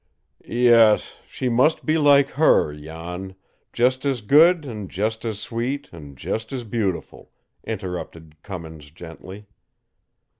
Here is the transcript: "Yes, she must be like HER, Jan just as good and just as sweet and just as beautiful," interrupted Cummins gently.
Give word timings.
"Yes, 0.43 1.19
she 1.27 1.47
must 1.47 1.85
be 1.85 1.99
like 1.99 2.29
HER, 2.31 2.73
Jan 2.75 3.35
just 3.71 4.03
as 4.03 4.21
good 4.21 4.65
and 4.65 4.89
just 4.89 5.23
as 5.25 5.37
sweet 5.39 5.89
and 5.93 6.17
just 6.17 6.51
as 6.51 6.63
beautiful," 6.63 7.29
interrupted 7.65 8.41
Cummins 8.41 8.89
gently. 8.89 9.45